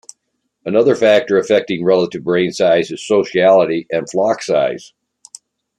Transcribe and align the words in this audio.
Another 0.65 0.95
factor 0.95 1.37
affecting 1.37 1.85
relative 1.85 2.23
brain 2.23 2.51
size 2.51 2.89
is 2.89 3.05
sociality 3.05 3.85
and 3.91 4.09
flock 4.09 4.41
size. 4.41 4.93